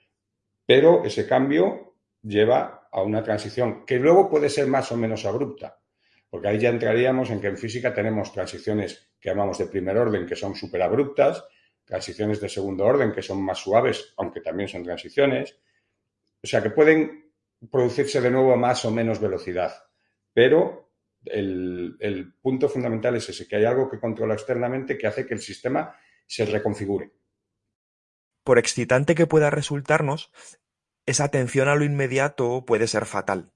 [0.72, 5.82] pero ese cambio lleva a una transición que luego puede ser más o menos abrupta,
[6.30, 10.26] porque ahí ya entraríamos en que en física tenemos transiciones que llamamos de primer orden,
[10.26, 11.44] que son súper abruptas,
[11.84, 15.60] transiciones de segundo orden, que son más suaves, aunque también son transiciones.
[16.42, 17.34] O sea, que pueden
[17.70, 19.74] producirse de nuevo a más o menos velocidad.
[20.34, 20.94] Pero
[21.26, 25.42] el, punto fundamental es ese, que hay algo que controla externamente que hace que el
[25.42, 25.94] sistema
[26.26, 27.12] se reconfigure.
[28.46, 30.32] Por excitante que pueda resultarnos,
[31.06, 33.52] esa atención a lo inmediato puede ser fatal.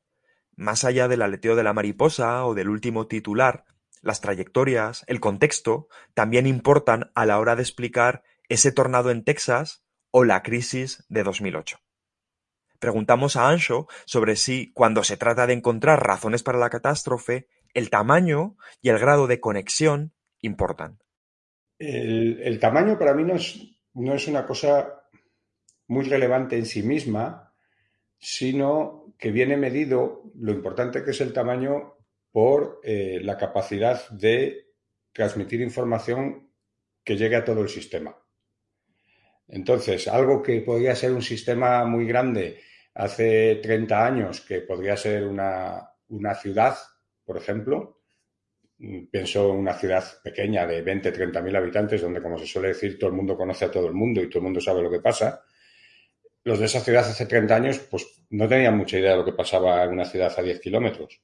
[0.55, 3.65] Más allá del aleteo de la mariposa o del último titular,
[4.01, 9.83] las trayectorias, el contexto, también importan a la hora de explicar ese tornado en Texas
[10.11, 11.79] o la crisis de 2008.
[12.79, 17.89] Preguntamos a Ancho sobre si, cuando se trata de encontrar razones para la catástrofe, el
[17.89, 20.99] tamaño y el grado de conexión importan.
[21.77, 23.59] El, tamaño para mí no es,
[23.93, 25.04] no es una cosa
[25.87, 27.53] muy relevante en sí misma,
[28.17, 31.95] sino que viene medido lo importante que es el tamaño
[32.31, 34.73] por eh, la capacidad de
[35.13, 36.49] transmitir información
[37.03, 38.13] que llegue a todo el sistema.
[39.47, 42.59] Entonces, algo que podría ser un sistema muy grande
[42.95, 45.91] hace 30 años, que podría ser una,
[46.41, 46.75] ciudad,
[47.23, 48.01] por ejemplo,
[49.11, 52.97] pienso en una ciudad pequeña de 20, 30 mil habitantes, donde, como se suele decir,
[52.97, 54.99] todo el mundo conoce a todo el mundo y todo el mundo sabe lo que
[54.99, 55.44] pasa.
[56.45, 59.33] Los de esa ciudad hace 30 años, pues no tenían mucha idea de lo que
[59.33, 61.19] pasaba en una ciudad a 10 kilómetros.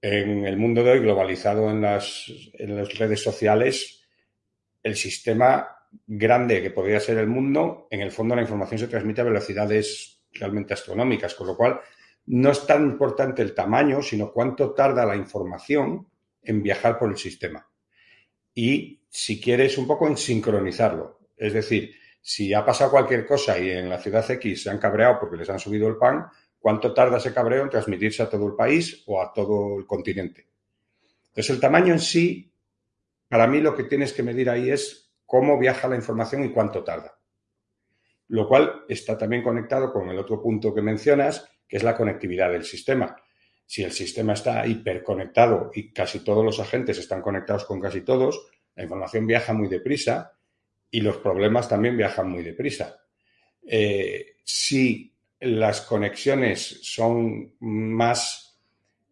[0.00, 2.24] En el mundo de hoy, globalizado en las,
[2.54, 4.02] en las redes sociales,
[4.82, 5.68] el sistema
[6.06, 10.22] grande que podría ser el mundo, en el fondo la información se transmite a velocidades
[10.32, 11.78] realmente astronómicas, con lo cual
[12.26, 16.08] no es tan importante el tamaño, sino cuánto tarda la información
[16.42, 17.68] en viajar por el sistema.
[18.54, 21.18] Y si quieres un poco en sincronizarlo.
[21.36, 25.18] Es decir, si ha pasado cualquier cosa y en la ciudad X se han cabreado
[25.18, 26.26] porque les han subido el pan,
[26.58, 30.46] ¿cuánto tarda ese cabreo en transmitirse a todo el país o a todo el continente?
[31.28, 32.52] Entonces, el tamaño en sí,
[33.28, 36.84] para mí lo que tienes que medir ahí es cómo viaja la información y cuánto
[36.84, 37.18] tarda.
[38.28, 42.50] Lo cual está también conectado con el otro punto que mencionas, que es la conectividad
[42.50, 43.16] del sistema.
[43.64, 48.48] Si el sistema está hiperconectado y casi todos los agentes están conectados con casi todos,
[48.74, 50.32] la información viaja muy deprisa
[50.90, 53.00] y los problemas también viajan muy deprisa.
[53.66, 58.50] Eh, si las conexiones son más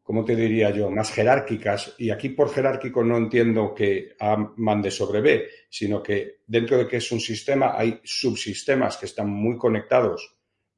[0.09, 4.91] ¿cómo te diría yo?, más jerárquicas, y aquí por jerárquico no entiendo que A mande
[4.91, 9.59] sobre B, sino que dentro de que es un sistema hay subsistemas que están muy
[9.59, 10.35] conectados,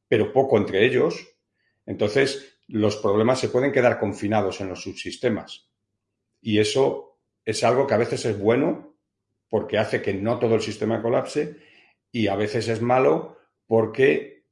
[0.08, 1.14] pero poco entre ellos,
[1.86, 5.70] entonces los problemas se pueden quedar confinados en los subsistemas.
[6.42, 8.89] Y eso es algo que a veces es bueno
[9.50, 11.58] porque hace que no todo el sistema colapse
[12.10, 13.36] y a veces es malo
[13.66, 14.46] porque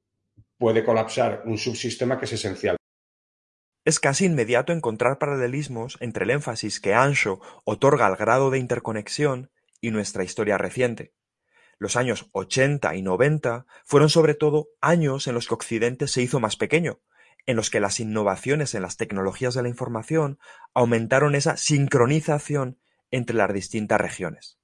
[0.59, 2.79] puede colapsar un subsistema que es esencial
[3.89, 9.51] es casi inmediato encontrar paralelismos entre el énfasis que Ancho otorga al grado de interconexión
[9.81, 11.15] y nuestra historia reciente.
[11.79, 16.39] Los años 80 y 90 fueron sobre todo años en los que Occidente se hizo
[16.39, 17.01] más pequeño,
[17.47, 20.39] en los que las innovaciones en las tecnologías de la información
[20.75, 22.79] aumentaron esa sincronización
[23.11, 24.58] entre las distintas regiones.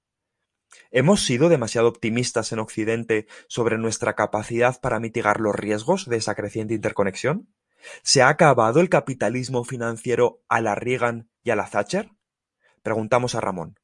[0.90, 6.34] ¿Hemos sido demasiado optimistas en Occidente sobre nuestra capacidad para mitigar los riesgos de esa
[6.34, 7.48] creciente interconexión?
[8.02, 12.10] ¿Se ha acabado el capitalismo financiero a la Reagan y a la Thatcher?
[12.82, 13.76] Preguntamos a Ramón.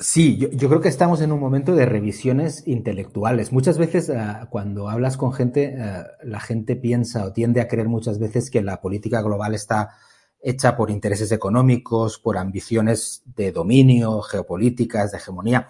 [0.00, 3.50] Sí, yo, creo que estamos en un momento de revisiones intelectuales.
[3.50, 4.16] Muchas veces eh,
[4.48, 8.62] cuando hablas con gente, eh, la gente piensa o tiende a creer muchas veces que
[8.62, 9.90] la política global está
[10.40, 15.66] hecha por intereses económicos, por ambiciones de dominio, geopolíticas, de hegemonía.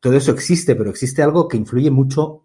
[0.00, 2.44] Todo eso existe, pero existe algo que influye mucho,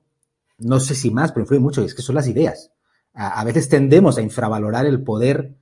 [0.57, 2.71] no sé si más, pero influye mucho, y es que son las ideas
[3.15, 5.55] a, veces tendemos a infravalorar el poder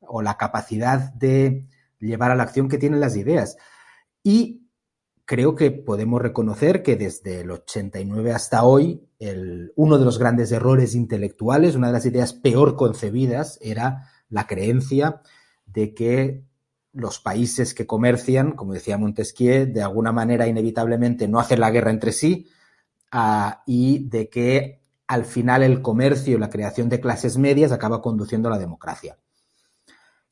[0.00, 1.66] o la capacidad de
[1.98, 3.56] llevar a la acción que tienen las ideas.
[4.22, 4.68] Y
[5.24, 9.08] creo que podemos reconocer que desde el 89 hasta hoy,
[9.74, 15.20] uno de los grandes errores intelectuales, una de las ideas peor concebidas, era la creencia
[15.66, 16.44] de que
[16.92, 21.90] los países que comercian, como decía Montesquieu, de alguna manera inevitablemente no hacen la guerra
[21.90, 22.48] entre sí
[23.12, 28.00] uh, y de que al final el comercio y la creación de clases medias acaba
[28.00, 29.18] conduciendo a la democracia.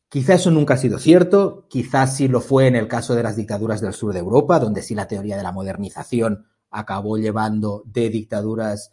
[0.09, 3.37] Quizá eso nunca ha sido cierto, quizás sí lo fue en el caso de las
[3.37, 8.09] dictaduras del sur de Europa, donde sí la teoría de la modernización acabó llevando de
[8.09, 8.92] dictaduras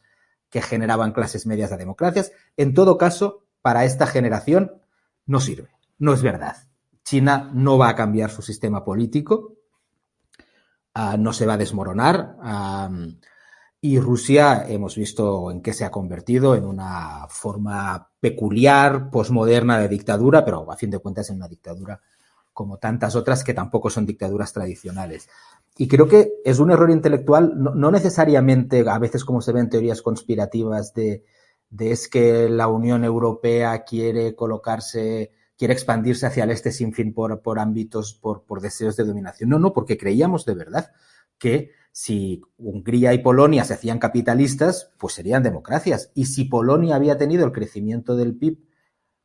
[0.49, 2.31] que generaban clases medias a democracias.
[2.57, 4.81] En todo caso, para esta generación
[5.25, 6.57] no sirve, no es verdad.
[7.05, 9.53] China no va a cambiar su sistema político,
[10.95, 12.35] uh, no se va a desmoronar.
[12.43, 13.13] Uh,
[13.79, 19.87] y Rusia hemos visto en qué se ha convertido, en una forma peculiar, posmoderna de
[19.87, 22.01] dictadura, pero a fin de cuentas en una dictadura
[22.51, 25.29] como tantas otras que tampoco son dictaduras tradicionales.
[25.77, 29.69] Y creo que es un error intelectual, no, no necesariamente, a veces como se ven
[29.69, 31.23] teorías conspirativas de,
[31.69, 37.13] de es que la Unión Europea quiere colocarse quiere expandirse hacia el este sin fin
[37.13, 39.49] por, por ámbitos, por, por, deseos de dominación.
[39.49, 40.91] No, no, porque creíamos de verdad
[41.37, 46.11] que si Hungría y Polonia se hacían capitalistas, pues serían democracias.
[46.13, 48.59] Y si Polonia había tenido el crecimiento del PIB,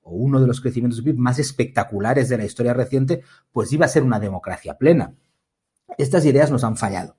[0.03, 3.87] o uno de los crecimientos del PIB más espectaculares de la historia reciente, pues iba
[3.87, 5.15] a ser una democracia plena.
[5.99, 7.17] Estas ideas nos han fallado.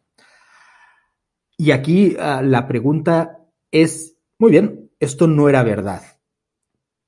[1.58, 3.40] Y aquí uh, la pregunta
[3.72, 6.02] es, muy bien, esto no era verdad,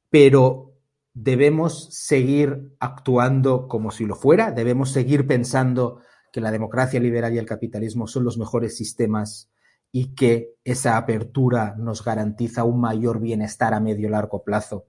[0.10, 0.73] pero
[1.14, 7.38] debemos seguir actuando como si lo fuera, debemos seguir pensando que la democracia liberal y
[7.38, 9.52] el capitalismo son los mejores sistemas
[9.92, 14.88] y que esa apertura nos garantiza un mayor bienestar a medio y largo plazo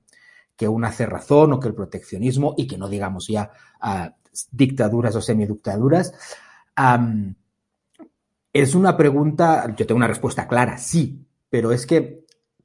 [0.56, 3.50] que una cerrazón o que el proteccionismo y que no digamos ya
[3.82, 4.08] uh,
[4.50, 6.14] dictaduras o semidictaduras.
[8.52, 12.23] Es una pregunta, yo tengo una respuesta clara, sí, pero es que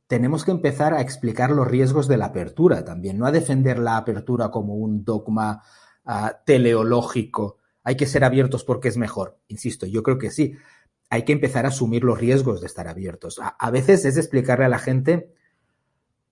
[0.10, 3.95] tenemos que empezar a explicar los riesgos de la apertura también, no a defender la
[3.95, 5.62] apertura como un dogma
[6.04, 7.58] uh, teleológico.
[7.84, 9.38] Hay que ser abiertos porque es mejor.
[9.50, 10.56] Insisto, yo creo que sí.
[11.12, 13.39] Hay que empezar a asumir los riesgos de estar abiertos.
[13.39, 15.32] A, veces es explicarle a la gente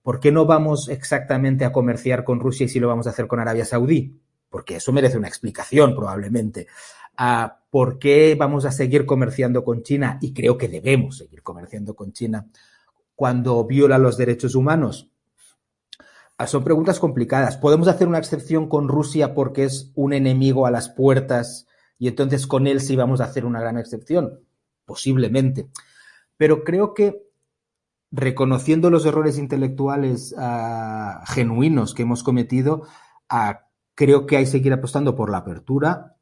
[0.01, 3.27] por qué no vamos exactamente a comerciar con Rusia y si lo vamos a hacer
[3.27, 4.19] con Arabia Saudí.
[4.49, 6.65] Porque eso merece una explicación probablemente.
[7.69, 10.17] ¿Por qué vamos a seguir comerciando con China?
[10.19, 12.47] Y creo que debemos seguir comerciando con China
[13.17, 15.09] cuando viola los derechos humanos?
[16.37, 17.57] Ah, son preguntas complicadas.
[17.57, 21.65] ¿Podemos hacer una excepción con Rusia porque es un enemigo a las puertas
[21.97, 24.41] y entonces con él sí vamos a hacer una gran excepción?
[24.85, 25.67] Posiblemente.
[26.37, 27.23] Pero creo que
[28.11, 32.83] reconociendo los errores intelectuales uh, genuinos que hemos cometido,
[33.31, 33.55] uh,
[33.95, 36.17] creo que hay que seguir apostando por la apertura.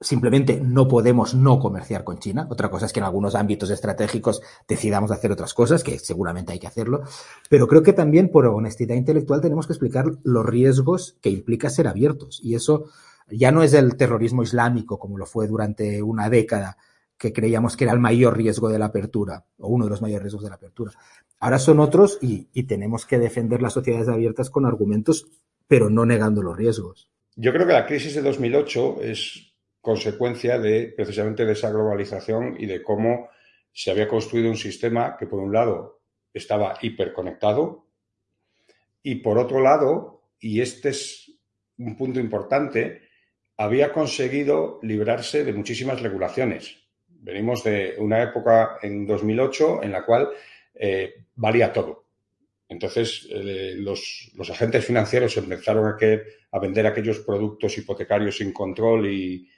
[0.00, 2.46] Simplemente no podemos no comerciar con China.
[2.50, 6.58] Otra cosa es que en algunos ámbitos estratégicos decidamos hacer otras cosas, que seguramente hay
[6.58, 7.02] que hacerlo.
[7.48, 11.88] Pero creo que también por honestidad intelectual tenemos que explicar los riesgos que implica ser
[11.88, 12.40] abiertos.
[12.42, 12.90] Y eso
[13.28, 16.76] ya no es el terrorismo islámico como lo fue durante una década,
[17.18, 20.24] que creíamos que era el mayor riesgo de la apertura, o uno de los mayores
[20.24, 20.92] riesgos de la apertura.
[21.40, 25.26] Ahora son otros y, tenemos que defender las sociedades abiertas con argumentos,
[25.66, 27.10] pero no negando los riesgos.
[27.34, 29.45] Yo creo que la crisis de 2008 es
[29.86, 33.28] consecuencia de precisamente de esa globalización y de cómo
[33.72, 36.00] se había construido un sistema que por un lado
[36.34, 37.86] estaba hiperconectado
[39.00, 41.30] y por otro lado, y este es
[41.78, 43.02] un punto importante,
[43.56, 46.78] había conseguido librarse de muchísimas regulaciones.
[47.06, 50.30] Venimos de una época en 2008 en la cual
[50.74, 52.06] eh, valía todo.
[52.68, 55.96] Entonces, eh, los, agentes financieros empezaron a,
[56.50, 59.48] a vender aquellos productos hipotecarios sin control y,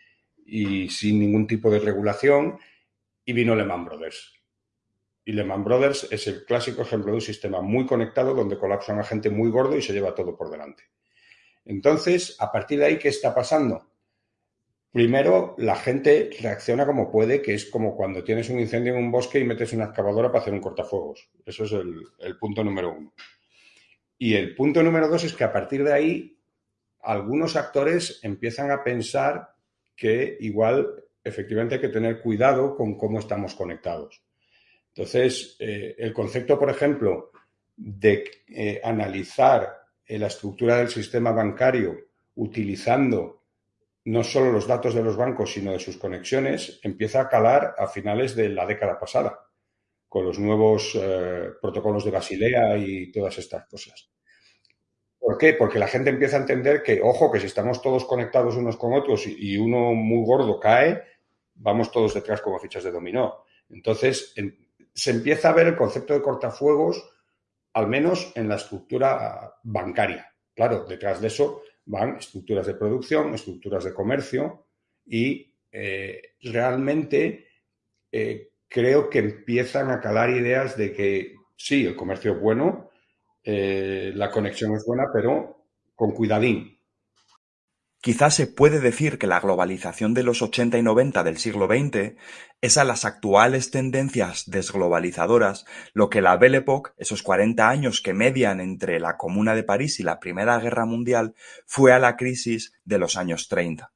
[0.48, 2.58] y sin ningún tipo de regulación,
[3.24, 4.34] y vino Lehman Brothers.
[5.24, 9.04] Y Lehman Brothers es el clásico ejemplo de un sistema muy conectado donde colapsa una
[9.04, 10.84] gente muy gordo y se lleva todo por delante.
[11.66, 13.92] Entonces, a partir de ahí, ¿qué está pasando?
[14.90, 19.10] Primero, la gente reacciona como puede, que es como cuando tienes un incendio en un
[19.10, 21.28] bosque y metes una excavadora para hacer un cortafuegos.
[21.44, 23.12] Eso es el, el punto número uno.
[24.16, 26.38] Y el punto número dos es que a partir de ahí,
[27.02, 29.57] algunos actores empiezan a pensar
[29.98, 34.22] que igual efectivamente hay que tener cuidado con cómo estamos conectados.
[34.94, 37.32] Entonces, eh, el concepto, por ejemplo,
[37.76, 41.96] de eh, analizar eh, la estructura del sistema bancario
[42.36, 43.42] utilizando
[44.04, 47.88] no solo los datos de los bancos, sino de sus conexiones, empieza a calar a
[47.88, 49.38] finales de la década pasada,
[50.08, 50.98] con los nuevos
[51.60, 54.08] protocolos de Basilea y todas estas cosas.
[55.18, 55.54] ¿Por qué?
[55.54, 58.92] Porque la gente empieza a entender que, ojo, que si estamos todos conectados unos con
[58.92, 61.02] otros y uno muy gordo cae,
[61.54, 63.44] vamos todos detrás como fichas de dominó.
[63.68, 64.56] Entonces, en,
[64.94, 67.08] se empieza a ver el concepto de cortafuegos,
[67.74, 70.34] al menos en la estructura bancaria.
[70.54, 74.66] Claro, detrás de eso van estructuras de producción, estructuras de comercio
[75.06, 77.46] y eh, realmente
[78.10, 82.87] eh, creo que empiezan a calar ideas de que sí, el comercio es bueno,
[83.50, 86.78] eh, la conexión es buena, pero con cuidadín.
[88.02, 92.16] Quizás se puede decir que la globalización de los 80 y 90 del siglo XX
[92.60, 98.12] es a las actuales tendencias desglobalizadoras lo que la Belle Époque, esos 40 años que
[98.12, 101.34] median entre la Comuna de París y la Primera Guerra Mundial,
[101.64, 103.94] fue a la crisis de los años 30.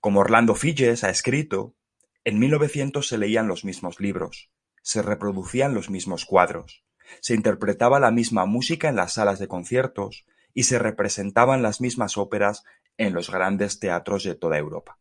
[0.00, 1.74] Como Orlando Figes ha escrito,
[2.22, 4.52] en 1900 se leían los mismos libros,
[4.82, 6.84] se reproducían los mismos cuadros,
[7.20, 12.16] se interpretaba la misma música en las salas de conciertos y se representaban las mismas
[12.16, 12.64] óperas
[12.96, 14.98] en los grandes teatros de toda Europa.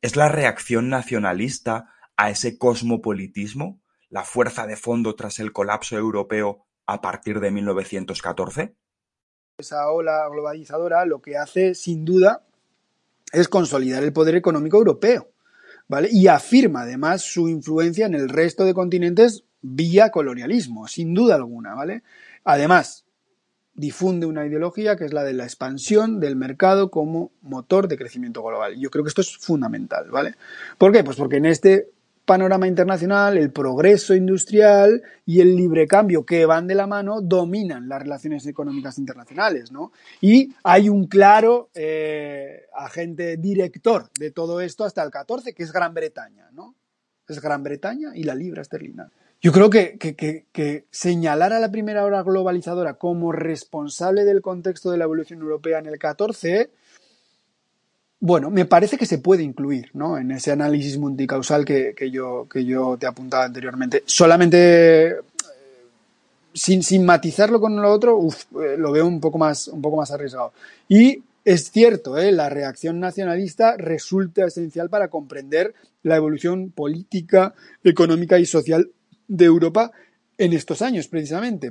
[0.00, 6.66] ¿Es la reacción nacionalista a ese cosmopolitismo la fuerza de fondo tras el colapso europeo
[6.86, 8.76] a partir de 1914?
[9.58, 12.46] Esa ola globalizadora lo que hace, sin duda,
[13.32, 15.32] es consolidar el poder económico europeo,
[15.88, 16.08] ¿vale?
[16.10, 21.74] Y afirma además su influencia en el resto de continentes vía colonialismo, sin duda alguna,
[21.74, 22.02] ¿vale?
[22.44, 23.04] Además,
[23.74, 28.42] difunde una ideología que es la de la expansión del mercado como motor de crecimiento
[28.42, 28.78] global.
[28.78, 30.34] Yo creo que esto es fundamental, ¿vale?
[30.76, 31.02] ¿Por qué?
[31.02, 31.88] Pues porque en este
[32.24, 37.88] panorama internacional el progreso industrial y el libre cambio que van de la mano dominan
[37.88, 39.92] las relaciones económicas internacionales, ¿no?
[40.20, 45.72] Y hay un claro eh, agente director de todo esto hasta el 14, que es
[45.72, 46.76] Gran Bretaña, ¿no?
[47.26, 49.10] Es Gran Bretaña y la libra esterlina.
[49.42, 55.04] Yo creo que, señalar a la primera hora globalizadora como responsable del contexto de la
[55.04, 56.70] evolución europea en el 14,
[58.20, 60.16] bueno, me parece que se puede incluir ¿no?
[60.16, 64.04] en ese análisis multicausal que, yo, que yo te apuntaba anteriormente.
[64.06, 65.16] Solamente
[66.54, 68.20] sin, matizarlo con lo otro,
[68.62, 70.52] eh, lo veo un poco más, un poco más arriesgado.
[70.88, 72.30] Y es cierto, ¿eh?
[72.30, 75.74] la reacción nacionalista resulta esencial para comprender
[76.04, 78.88] la evolución política, económica y social
[79.32, 79.90] de Europa
[80.36, 81.70] en estos años, precisamente.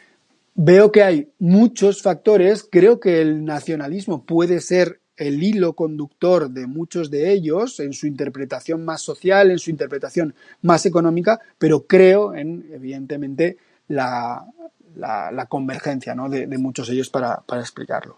[0.55, 6.66] Veo que hay muchos factores, creo que el nacionalismo puede ser el hilo conductor de
[6.66, 12.34] muchos de ellos en su interpretación más social, en su interpretación más económica, pero creo
[12.34, 13.57] en, evidentemente,
[13.88, 14.45] la,
[15.47, 18.18] convergencia de, muchos de ellos para, para explicarlo.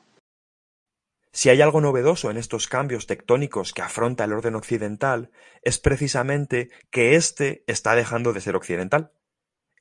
[1.33, 5.31] Si hay algo novedoso en estos cambios tectónicos que afronta el orden occidental,
[5.63, 9.11] es precisamente que éste está dejando de ser occidental.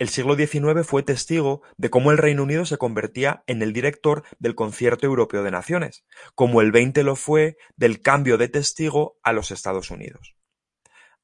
[0.03, 4.25] El siglo XIX fue testigo de cómo el Reino Unido se convertía en el director
[4.41, 9.33] del Concierto Europeo de Naciones, como el XX lo fue del cambio de testigo a
[9.33, 10.35] los Estados Unidos.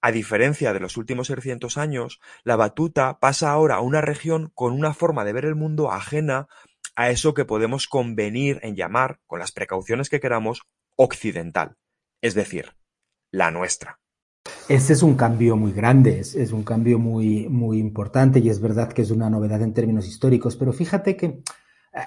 [0.00, 4.74] A diferencia de los últimos 600 años, la batuta pasa ahora a una región con
[4.74, 6.46] una forma de ver el mundo ajena
[6.94, 10.62] a eso que podemos convenir en llamar, con las precauciones que queramos,
[10.94, 11.78] occidental,
[12.22, 12.76] es decir,
[13.32, 13.98] la nuestra.
[14.68, 18.92] Ese es un cambio muy grande, es, un cambio muy, muy importante y es verdad
[18.92, 21.42] que es una novedad en términos históricos, pero fíjate que eh,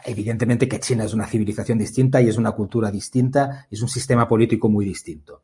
[0.06, 4.28] evidentemente que China es una civilización distinta y es una cultura distinta, es un sistema
[4.28, 5.44] político muy distinto.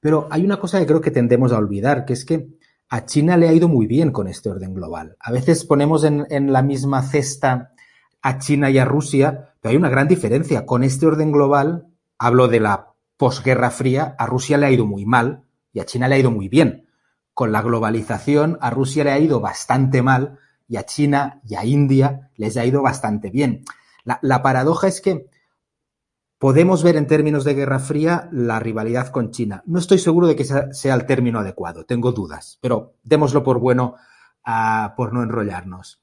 [0.00, 2.48] Pero hay una cosa que creo que tendemos a olvidar, que es que
[2.88, 5.16] a China le ha ido muy bien con este orden global.
[5.20, 7.72] A veces ponemos en, en la misma cesta
[8.22, 10.66] a China y a Rusia, pero hay una gran diferencia.
[10.66, 11.86] Con este orden global,
[12.18, 16.08] hablo de la posguerra fría, a Rusia le ha ido muy mal, y a China
[16.08, 16.88] le ha ido muy bien.
[17.34, 21.64] Con la globalización a Rusia le ha ido bastante mal y a China y a
[21.64, 23.64] India les ha ido bastante bien.
[24.04, 25.26] La, paradoja es que
[26.38, 29.62] podemos ver en términos de Guerra Fría la rivalidad con China.
[29.66, 33.96] No estoy seguro de que sea, el término adecuado, tengo dudas, pero démoslo por bueno
[34.44, 36.02] ah, por no enrollarnos.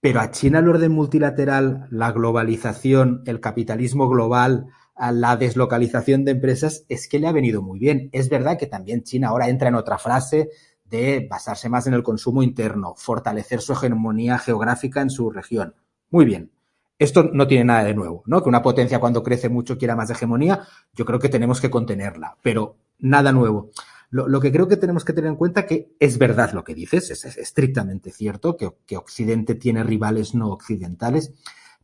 [0.00, 6.32] Pero a China el orden multilateral, la globalización, el capitalismo global, a la deslocalización de
[6.32, 8.10] empresas es que le ha venido muy bien.
[8.12, 10.50] Es verdad que también China ahora entra en otra frase
[10.84, 15.74] de basarse más en el consumo interno, fortalecer su hegemonía geográfica en su región.
[16.10, 16.52] Muy bien.
[16.98, 18.42] Esto no tiene nada de nuevo, ¿no?
[18.42, 20.60] Que una potencia cuando crece mucho quiera más hegemonía,
[20.94, 23.70] yo creo que tenemos que contenerla, pero nada nuevo.
[24.10, 27.10] Lo, que creo que tenemos que tener en cuenta que es verdad lo que dices,
[27.10, 31.32] es, estrictamente cierto que, que Occidente tiene rivales no occidentales,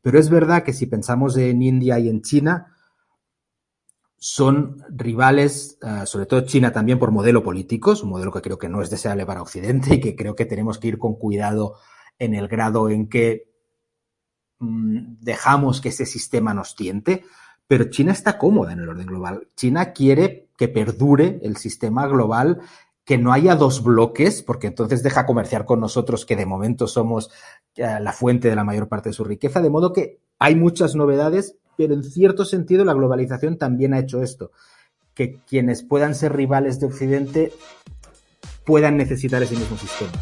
[0.00, 2.76] pero es verdad que si pensamos en India y en China,
[4.22, 8.68] son rivales, eh, sobre todo China también por modelo político, un modelo que creo que
[8.68, 11.76] no es deseable para Occidente y que creo que tenemos que ir con cuidado
[12.18, 13.50] en el grado en que
[14.58, 17.24] mm, dejamos que ese sistema nos tiente,
[17.66, 19.48] pero China está cómoda en el orden global.
[19.56, 22.60] China quiere que perdure el sistema global,
[23.04, 27.30] que no haya dos bloques, porque entonces deja comerciar con nosotros, que de momento somos
[27.76, 30.94] eh, la fuente de la mayor parte de su riqueza, de modo que hay muchas
[30.94, 34.52] novedades pero en cierto sentido la globalización también ha hecho esto,
[35.14, 37.52] que quienes puedan ser rivales de Occidente
[38.66, 40.12] puedan necesitar ese mismo sistema.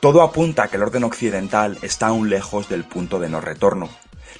[0.00, 3.88] Todo apunta a que el orden occidental está aún lejos del punto de no retorno.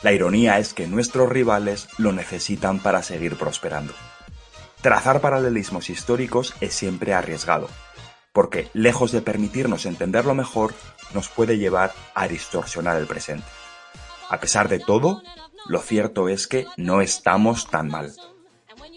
[0.03, 3.95] La ironía es que nuestros rivales lo necesitan para seguir prosperando.
[4.83, 7.69] Trazar paralelismos históricos es siempre arriesgado,
[8.33, 10.75] porque lejos de permitirnos entenderlo mejor,
[11.13, 13.45] nos puede llevar a distorsionar el presente.
[14.31, 15.23] A pesar de todo,
[15.67, 18.13] lo cierto es que no estamos tan mal.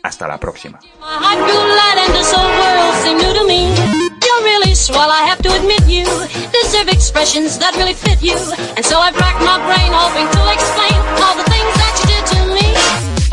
[0.04, 0.80] Hasta la próxima.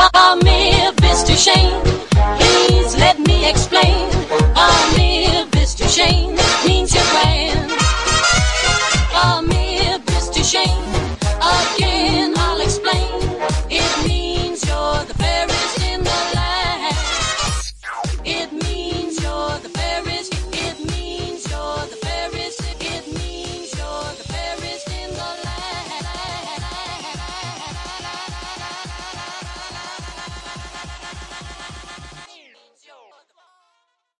[0.00, 1.36] A mere Mr.
[1.36, 1.82] Shane,
[2.38, 4.08] please let me explain.
[4.56, 5.86] A mere Mr.
[5.94, 6.34] Shane
[6.66, 7.69] means your grand.